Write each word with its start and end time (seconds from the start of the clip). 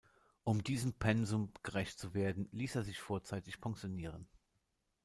Um 0.43 0.63
diesem 0.63 0.93
Pensum 0.93 1.51
gerecht 1.61 1.99
zu 1.99 2.15
werden, 2.15 2.49
ließ 2.53 2.73
er 2.75 2.81
sich 2.83 2.97
vorzeitig 2.99 3.61
pensionieren. 3.61 4.27